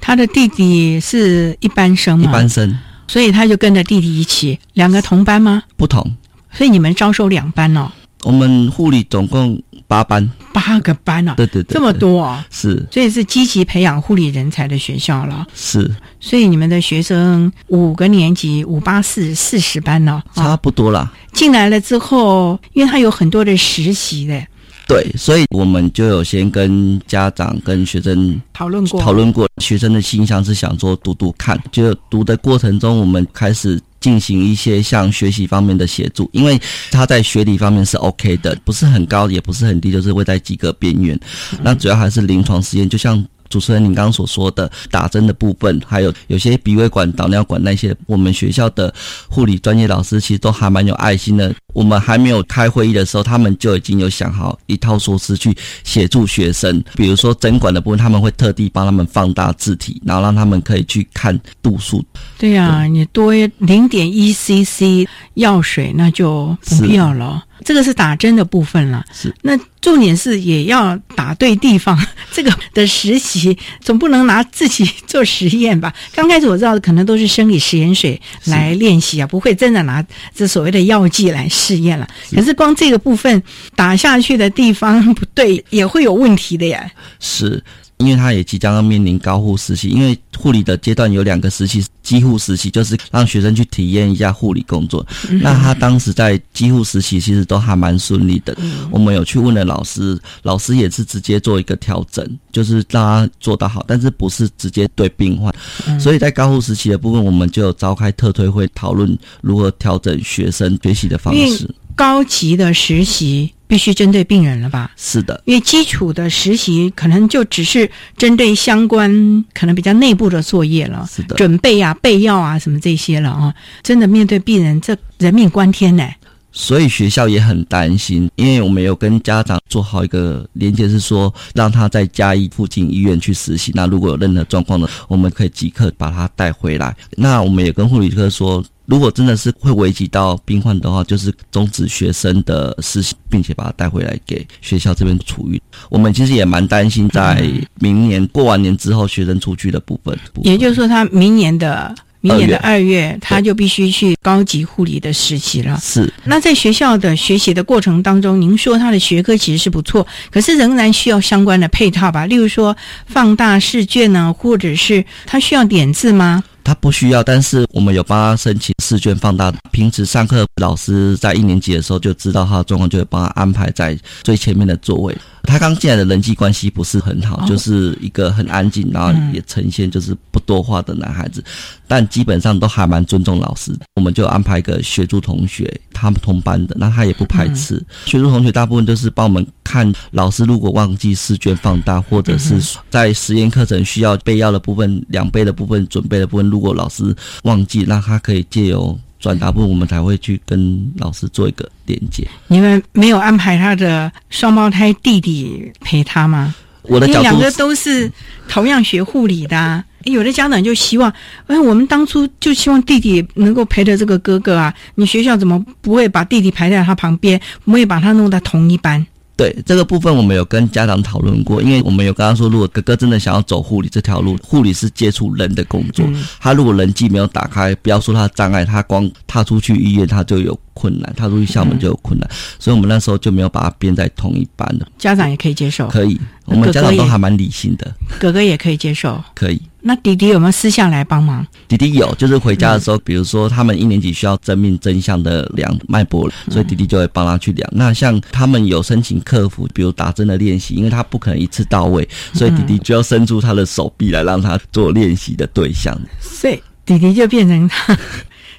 [0.00, 2.24] 他的弟弟是一般生吗？
[2.24, 2.74] 一般生，
[3.08, 5.64] 所以他就跟着弟弟一起，两个同班吗？
[5.76, 6.14] 不同，
[6.52, 7.90] 所以你们招收两班哦。
[8.24, 11.34] 我们护理总共八班，八个班啊！
[11.36, 12.44] 对对对，这么多啊！
[12.50, 15.46] 是，所以是积极培养护理人才的学校了。
[15.54, 15.88] 是，
[16.18, 21.10] 所以你们的学生五个年级五八四四十班呢，差不多啦。
[21.32, 24.44] 进来了之后，因为他有很多的实习的，
[24.88, 33.80] 对，所以我们就有先跟家长跟学生讨论过，讨论过学生的心想是想说读读看，就读的过程中，我们开始。
[34.00, 36.56] 进行一些像学习方面的协助，因为
[36.88, 41.18] 他在学理方面是 OK 的，不是很高，也不是很低，就是会在及格边缘。
[41.64, 43.26] 那主要还是临床实验，就像。
[43.48, 48.92] 主持人，您刚刚所说的打针的部分，还有有些鼻胃管、导尿管那些，我们学校的
[49.28, 51.54] 护理专业老师其实都还蛮有爱心的。
[51.74, 56.82] 我们还没有开会议的时候，他们就已经有想好一套措施去协助学生。
[56.94, 62.04] 比如说针管的部分，他们会特地帮他们放大字体，然后让他们可以去看度数。
[62.36, 67.44] 对呀，你多零点一 CC 药水，那就不必要了。
[67.64, 71.98] 这个是打针的部分了，是那重点是也要打对地方。
[72.32, 75.92] 这个的实习总不能拿自己做实验吧？
[76.14, 80.04] 刚开始我知道的可能都是生理实验水来练习啊，不会真的拿
[80.34, 82.08] 这所谓的药剂来试验了。
[82.34, 83.42] 可是光这个部分
[83.74, 86.90] 打下去的地方不对，也会有问题的呀。
[87.20, 87.62] 是。
[87.98, 95.04] 因为他也即将要面临高护实习，因为护理的阶段有两个实习，基护实习就是让学生去体验一下护理工作。
[95.42, 98.56] 那他当时在基护实习其实都还蛮顺利的。
[98.90, 105.52] 我们有去问了老师，老师也是直接做一个调整，就是让他做到好，但是不是直接对病患。
[105.98, 111.68] 所以在高护实习的部分，我们就召开特推会讨论如何调整学生学习的方式。
[111.96, 113.52] 高级的实习。
[113.68, 114.90] 必须针对病人了吧？
[114.96, 123.54] 是的，因为基础的实习可能就只是针对相关可能比较内部的作业了，是的，准备啊、备药啊什么这些了啊。
[123.82, 126.08] 真的面对病人，这人命关天呢。
[126.50, 133.70] 所以学校也很担心，因为我们有跟家长做好一个连接，是说让他在嘉义附近医院去实习。
[133.74, 136.96] 那如果有任何状况呢，我们可以即刻把他带回来。
[137.16, 138.64] 那我们也跟护理科说。
[138.88, 145.60] 如果真的是会危及到病患的话，就是终止学生的实习，并且把他带回来给学校这边处理。
[145.90, 147.46] 我们其实也蛮担心，在
[147.78, 150.18] 明年过完年之后，学生出去的部分。
[150.42, 155.78] 也就是说，他明年的明年的二月，他就必须去高级护理的实习了。
[155.82, 156.10] 是。
[156.24, 162.24] 那在学校的学习的过程当中，您说他的学科其实是不错，可是仍然需要相关的配套吧？
[162.24, 162.74] 例如说
[163.04, 166.42] 放大试卷呢，或者是他需要点字吗？
[166.68, 169.50] 他不需要，但是我们有帮他申请试卷放大。
[169.72, 175.16] 平时上课，老师在一年级的时候就知道他的状况，就会帮他安排在最前面的座位。
[175.44, 181.42] 他刚进来的人际关系不是很好，就是一个很安静，然后也呈现就是不多话的男孩子，
[181.86, 183.72] 但基本上都还蛮尊重老师。
[183.94, 187.82] 我们就安排一个学助同学，他们同班的，那他也不排斥。
[188.04, 192.58] 学助同学大部分都是帮我们看老师，如果忘记试卷放大，或者是
[192.88, 198.98] 在实验课程需要备要的部分、两倍的部分、准备的部分，如果老师忘记，那他可以借由。
[199.20, 202.24] 转达部，我们才会去跟老师做一个连接。
[202.46, 206.54] 你们没有安排他的双胞胎弟弟陪他吗？
[206.82, 208.08] 我的两个都是
[208.48, 211.12] 同样学护理的，有的家长就希望，
[211.48, 219.04] 哎，我们当初就希望弟弟能够陪着这个哥哥啊，你学校怎么不会把弟弟排在他旁边，不会把他弄到同一班？
[219.38, 226.04] 对这个部分，我们有跟家长讨论过，因为我们有刚刚说，如果哥哥真的想要走护理这条路，护理是接触人的工作，
[226.40, 232.28] 他如果人际没有打开，不要说他障碍，他光踏出去医院他就有困难，踏出去校门就有困难，
[232.58, 234.68] 所以我们那时候就没有把他编在同一班。
[234.76, 234.84] 的。
[234.98, 239.62] 家长也可以接受，可以，我们家长都还蛮理性的，哥哥也可以接受，可以。
[239.80, 241.46] 那弟弟有没有私下来帮忙？
[241.68, 247.70] 弟弟有，就是回家的时候，比如说他们一年级需要真命真相的量脉搏，所以弟弟就会帮他去量。
[247.72, 255.96] 那像他们有申请客服，比如打针的练习，因为他不可能一次到位， 所以弟弟就要伸出他的手臂来让他做练习的对象。
[256.20, 257.96] 所以弟弟就变成他，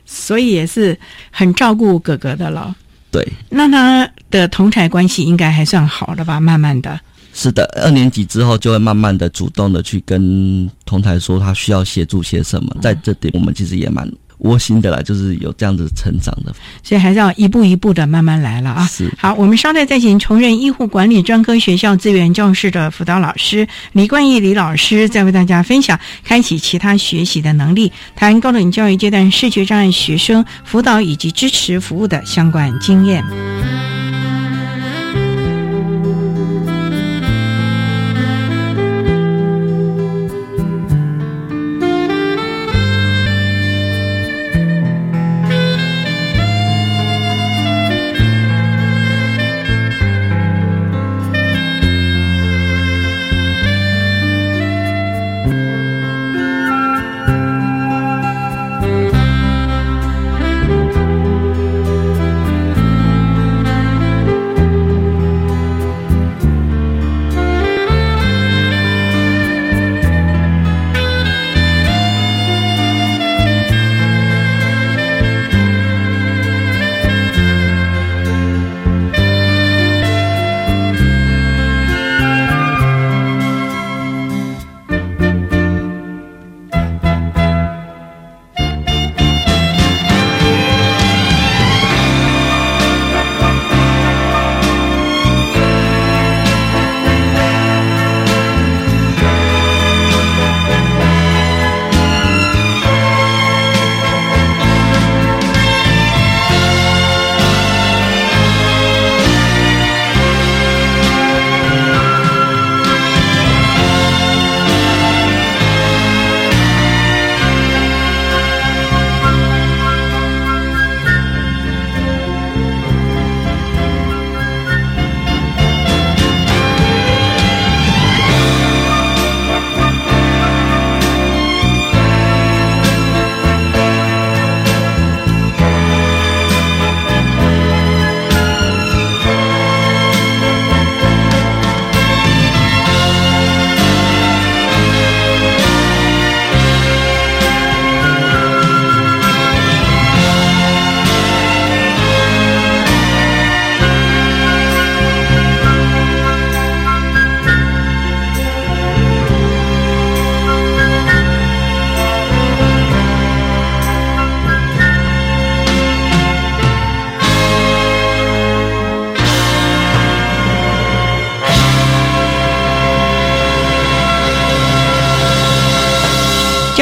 [0.06, 0.98] 所以也是
[1.32, 2.74] 很照顾哥哥的了。
[3.12, 6.40] 对，那他的同台关系应该还算好的吧？
[6.40, 7.00] 慢慢的。
[7.42, 14.06] 是的，二年级之后就会慢慢的主动的去跟同台说他需要协助些什么，在这点我们其实也蛮
[14.40, 18.86] 窝心的啦，就是有这样子成长的，所以还是要一步一步的慢慢来了啊。
[18.88, 33.24] 是，好，我们稍待再请重任医护管理专科学校资源教室的辅导老师李冠义李老师，再为大家分享开启其他学习的能力，谈高等教育阶段视觉障碍学生辅导以及支持服务的相关经验。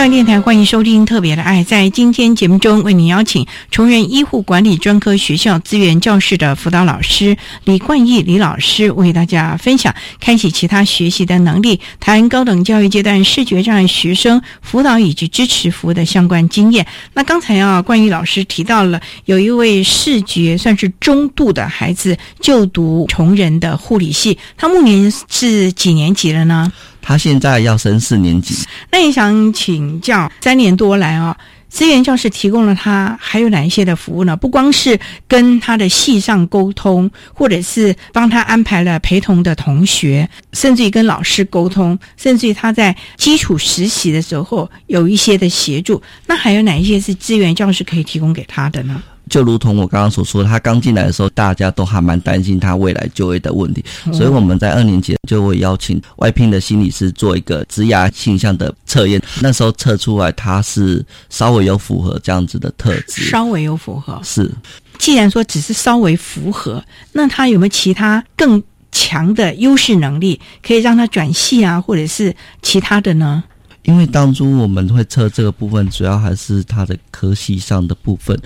[0.09, 1.61] 电台欢迎收听《特别的爱》。
[1.65, 7.35] 在今天节目中，为您邀请崇仁医护管理专科学校资源教室的辅导老师
[7.65, 16.87] 李冠义李老师，为大家分享开启其他学习的能力，谈高等教育阶段视觉障碍学生辅导以及支持服务的相关经验。
[17.13, 26.71] 那刚才啊，冠义老师提到了有一位视觉算是中度的孩子就读崇仁的护理系，他目前是几年级了呢？
[27.07, 28.53] 他现在要升四年级，
[28.91, 31.37] 那也想请教，三年多来啊，
[31.69, 34.35] 资源教室提供了他还有哪一些的服务呢？
[34.35, 46.01] 不光是跟他的系上沟通，或者是帮他安排了陪同的同学，甚至于跟老师沟通，甚至于他在基础实习的时候有一些的协助。
[46.25, 49.01] 那还有哪一些是资源教室可以提供给他的呢？
[49.29, 59.21] 就如同我刚刚所说，他刚进来的时候，大家都还蛮担心他未来就业的问题，所以我们在二年级就会邀请外聘的心理师做一个职涯倾向的测验。
[59.41, 64.51] 那时候测出来他是稍微有符合这样子的特质，稍微有符合是。
[64.97, 68.61] 既然说只是稍微符合，那他有没有其他更
[68.91, 73.43] 强的优势能力，可以让他转系啊，或者是其他的呢？
[73.83, 78.37] 因为当初我们会测这个部分，主要还是他的科系上的部分。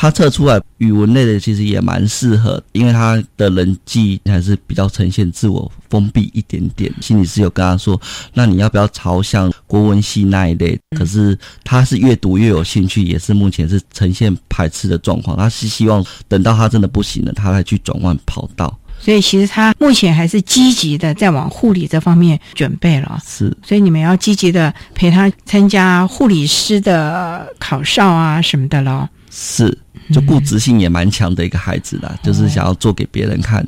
[0.00, 6.90] 他测出来语文类的其实也蛮适合，因为他的人际还是比较呈现自我封闭一点点。
[7.02, 8.00] 心理师有跟他说，
[8.32, 10.80] 那你要不要朝向国文系那一类？
[10.96, 15.36] 可是他是越读越有兴趣，也是目前是呈现排斥的状况。
[15.36, 18.74] 他是希望等到他真的不行了，他再去转换跑道。
[18.98, 23.20] 所以其实他目前还是积极的在往护理这方面准备了。
[23.22, 29.06] 是，所以你们要积极的陪他参加护理师的考哨啊什么的咯。
[29.30, 29.76] 是，
[30.12, 33.66] 就固执性也蛮强的一个孩子啦，就是想要做给别人看。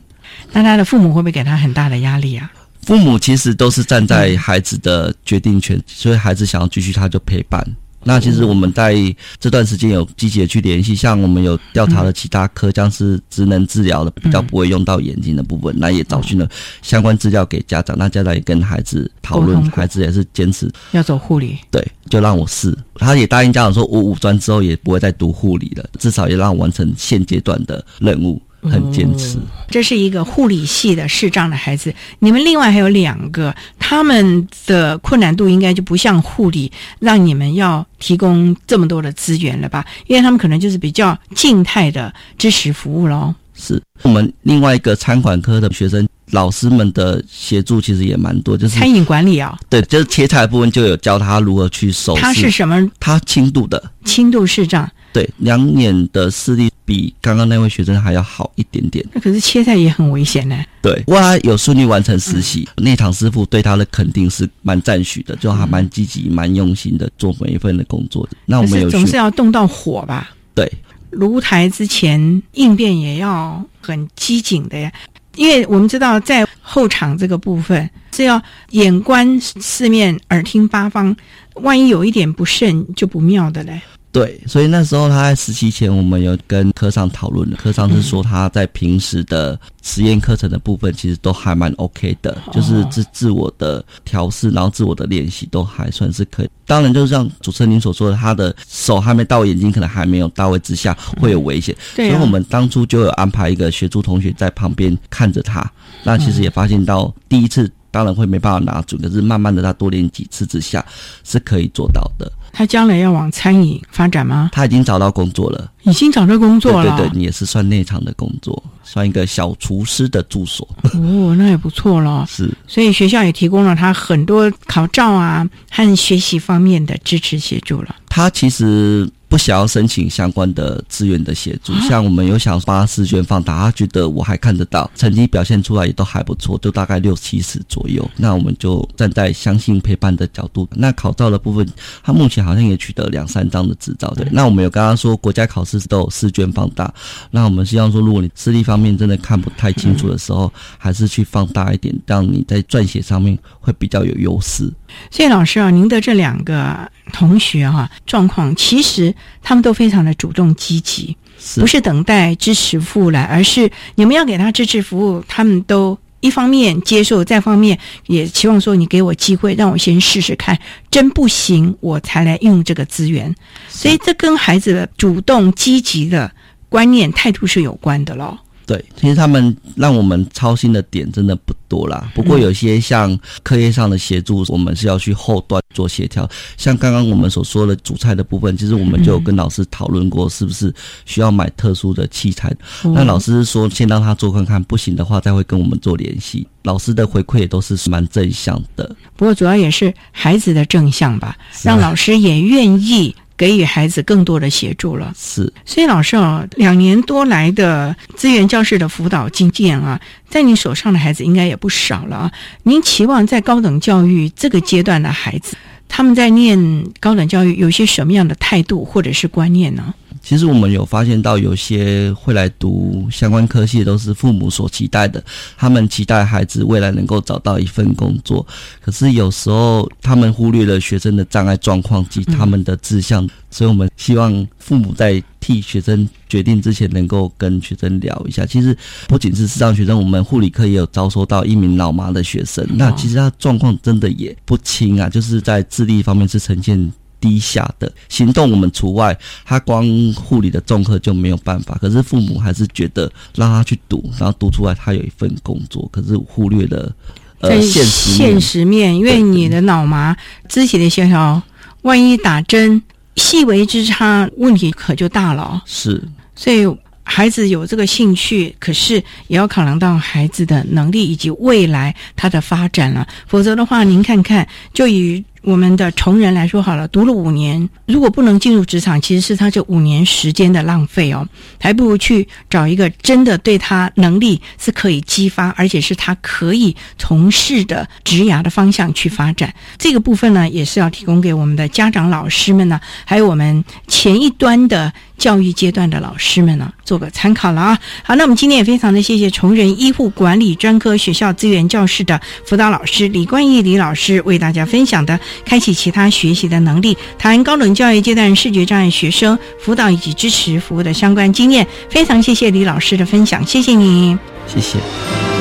[0.52, 2.50] 那他的父母会不会给他很大的压力啊？
[2.82, 7.64] 父母其实都是站在孩子的决定权，所以孩子想要继续，他就陪伴。
[8.04, 8.94] 那其实我们在
[9.38, 16.48] 这段时间有积极的去联系，像我们有调查了其他科，像是职能治疗的比较不会用到眼睛的部分，那也找寻了
[16.82, 20.70] 相关资料给家长，那家长也跟孩子讨论，孩子也是坚持。
[20.92, 28.40] 要走护理，对，就让我试，他也答应家长说，我五专之后也不会再读护理了，至少也让我完成现阶段的任务。
[28.62, 29.38] 很坚持，
[29.68, 31.92] 这是一个护理系的视障的孩子。
[32.20, 39.84] 你们另外还有两个，他们的困难度应该就不像护理，让你们要提供这么多的资源了吧？
[40.06, 43.34] 因为他们可能就是比较静态的支持服务喽。
[43.54, 49.58] 是我们另外一个餐馆科的学生，老师们的协助其实也蛮多，就是餐饮管理啊。
[49.68, 52.16] 对，就是切菜部分就有教他如何去手。
[52.16, 52.90] 他是什么？
[52.98, 54.90] 他轻度的轻度视障。
[55.12, 59.04] 对，两眼的视力比刚刚那位学生还要好一点点。
[59.12, 60.64] 那可是切菜也很危险呢。
[60.80, 68.28] 对，哇有顺利完成实习，内堂师傅对他的肯定是蛮赞许的，就还蛮积极、蛮用心的做每一份的工作。
[68.46, 70.30] 那我们有总是要动到火吧？
[70.54, 70.70] 对，
[71.10, 74.92] 炉台之前应变也要很机警的呀，
[75.36, 81.14] 因为我们知道在后场这个部分是要眼观四面、耳听八方，
[81.54, 83.80] 万一有一点不慎就不妙的嘞。
[84.12, 87.56] 对，所以那时候他在实习前，我们有跟科上讨论了。
[87.56, 96.50] 科上是说他在平时的实验课程的部分，其实都还蛮 OK 的，就是自自我的调试，然后自我的练习都还算是可以。
[96.66, 101.74] 当然，就是像主持人您所说的，他的手还没到眼睛，可能还没有到位之下，会有危险。
[101.94, 105.64] 所以我们当初就有安排一个学助同学在旁边看着他。
[106.04, 110.84] 那其实也发现到第一次当然会没办法拿准，可是慢慢的他多练几次之下
[111.22, 112.32] 是可以做到的。
[112.54, 114.50] 他将来要往餐饮发展吗？
[114.52, 116.96] 他已经找到工作了，已经找到工作了。
[116.98, 120.68] 对对，也是算内场的工作，算一个小厨师的住所。
[120.94, 122.26] 哦，那也不错了。
[122.28, 127.96] 是，所以学校也提供了他很多考照啊和学习方面的支持协助了。
[128.08, 129.08] 他其实。
[129.32, 138.06] 不想要申请相关的资源的协助，像我们有想把试卷放大，他觉得我还看得到，成绩表现出来也都还不错，就大概六七十左右。
[138.18, 140.68] 那我们就站在相信陪伴的角度。
[140.74, 141.66] 那考照的部分，
[142.02, 144.12] 他目前好像也取得两三张的执照。
[144.14, 146.92] 对，那我们有跟他说，国家考试都有试卷放大。
[147.30, 154.70] 那我们希望说，如果你视力方面真的看不太清楚的时候，还是去放大一点，让你在撰写上面会比较有优势。
[155.10, 161.16] 谢谢老师啊，您的这两个同学哈，状况其实他们都非常的主动积极，
[161.56, 170.58] 不是等待支持服务来，而是你们要给他支持服务，他们都一方面接受，再方面也期望说你给我机会，让我先试试看，
[170.90, 173.34] 真不行我才来用这个资源。
[173.68, 176.30] 所以这跟孩子的主动积极的
[176.68, 178.38] 观念态度是有关的咯。
[178.66, 182.10] 对，其实他们让我们操心的点真的不多啦。
[182.14, 186.28] 不过有些像课业上的协助，我们是要去后端做协调。
[186.56, 190.72] 像刚刚我们所说的主菜的部分，其实我们就有跟老师讨论过，是不是
[191.04, 192.54] 需要买特殊的器材。
[192.84, 196.46] 那老师说先让他做看看，不行的话再会跟我们做联系。
[196.62, 198.94] 老师的回馈也都是蛮正向的。
[199.16, 203.14] 不过主要也是孩子的正向吧，让老师也愿意。
[203.36, 205.52] 给予孩子更多的协助了，是。
[205.64, 212.32] 所以老师啊，两年多来的资源教室的辅导经验啊，在你手上的孩子应该也不少了啊。
[212.62, 215.56] 您期望在高等教育这个阶段的孩子，
[215.88, 219.94] 他们在念高等教育有些什么样的态度或者是观念呢？
[220.22, 225.22] 其实我们有发现到，有些会来读相关科系，都是父母所期待的。
[225.56, 228.46] 他们期待孩子未来能够找到一份工作，
[228.80, 233.28] 可是有时候他们忽略了学生的障碍状况及他们的志向。
[233.50, 238.46] 所以我们希望父母在替学生决定之前，能够跟学生聊一下。
[238.46, 238.74] 其实
[239.08, 242.66] 不仅是视障学生，我们护理科也有招收到一名老麻的学生。
[242.76, 246.90] 那其实他状况真的也不轻啊，就是在智力方面是呈现。
[247.22, 249.16] 低下的行动，我们除外。
[249.44, 251.78] 他光护理的综合就没有办法。
[251.80, 255.88] 可是父母还是觉得让他去读，然后读出来他有一份工作。
[255.92, 256.92] 可是忽略了
[257.38, 260.16] 呃现实面现实面，因为你的脑麻
[260.48, 261.40] 肢体的协调，
[261.82, 262.82] 万一打针
[263.14, 265.62] 细微之差，问题可就大了哦。
[265.64, 266.02] 是，
[266.34, 266.66] 所以
[267.04, 268.94] 孩子有这个兴趣，可是
[269.28, 273.06] 也要考量到孩子的能力以及未来他的发展了。
[273.26, 281.26] 否则的话，您看看，就以我们的成人来说好了，读了五年，如果不能进入职场，其实是他这五年时间的浪费哦，
[281.60, 289.52] 还不如去找一个真的对他能力是可以激发，而且是他可以从事的职涯的方向去发展。
[289.76, 297.78] 这个部分呢，也是要提供给我们的家长、老师们呢，还有我们前一端的教育阶段的老师们呢，做个参考了啊。
[298.02, 311.66] 好，那我们今天也非常的谢谢崇仁医护管理专科学校资源教室的辅导老师李冠义李老师为大家分享的开启其他学习的能力，谈高等教育阶段视觉障碍学生辅导以及支持服务的相关经验。
[311.88, 314.18] 非常谢谢李老师的分享，谢谢你。
[314.46, 315.31] 谢谢。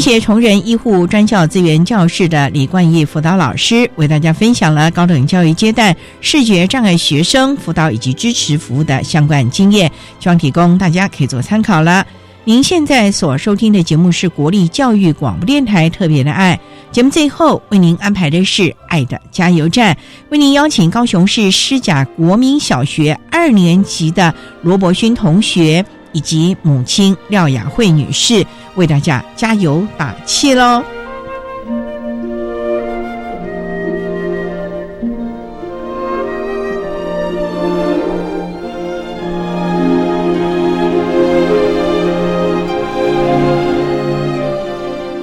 [0.00, 9.90] 谢谢崇仁医护专教资源教室的李冠义辅导老师为大家分享了高等教育阶段视觉障碍学生辅导以及支持服务的相关经验，
[10.20, 12.06] 希望提供大家可以做参考了。
[12.44, 16.56] 您现在所收听的节目是国立教育广播电台特别的爱
[16.92, 24.32] 节目，最后为您安排的是爱的加油站，为您邀请高雄市师甲国民小学二年级的
[24.62, 25.84] 罗伯勋同学。
[26.12, 28.44] 以及母亲廖雅慧女士
[28.78, 30.84] 为大家加油打气喽！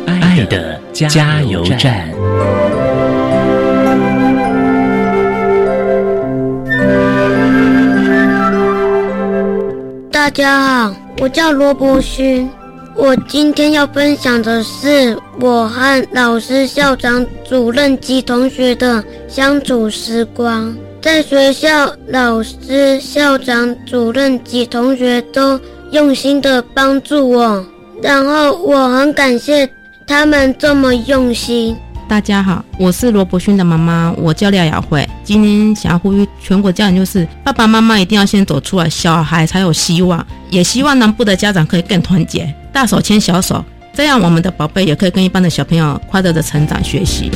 [0.05, 2.11] 爱的加油站。
[10.11, 12.49] 大家好，我叫罗伯勋。
[12.97, 20.73] 我今天要分享的是我和老师、校长、主任及同学的相处时光。
[21.01, 25.59] 在学校，老师、校长、主任及同学都
[25.91, 27.65] 用心的帮助我，
[28.01, 29.69] 然后我很感谢
[30.07, 31.75] 他们这么用心。
[32.07, 35.05] 大家好，我是罗伯勋的妈妈，我叫廖雅慧。
[35.23, 40.25] 今天想要呼吁全国家长，就是爸爸妈妈一定要先走出来，小孩才有希望。
[40.49, 43.63] 也希望南部的家长可以更团结，大手牵小手，
[43.93, 47.31] 这样我们的宝贝也可以跟一般的小朋友快乐的成长学习。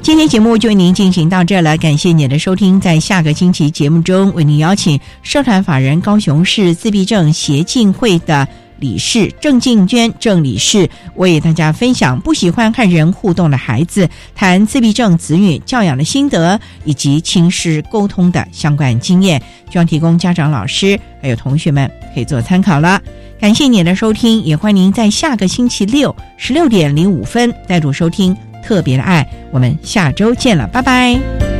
[0.00, 2.80] 今天节目就为您进行到这了，感谢您的收听。
[2.80, 8.46] 在下个星期节目中，为您邀请社团法人高雄市自闭症协进会的
[8.78, 23.00] 理事郑静娟郑理事，为大家分享不喜欢和人互动的孩子，谈自闭症子女教养的心得以及亲师沟通的相关经验，希望提供家长、老师还有同学们可以做参考了。
[23.40, 28.36] 感谢您的收听，也欢迎您在下个星期六十六点零五分再度收听。
[28.62, 31.53] 特别的爱，我们下周见了，拜拜。